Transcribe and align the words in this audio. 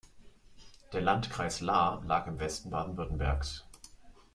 Der 0.93 1.01
Landkreis 1.01 1.61
Lahr 1.61 2.03
lag 2.07 2.25
im 2.25 2.39
Westen 2.39 2.71
Baden-Württembergs. 2.71 3.67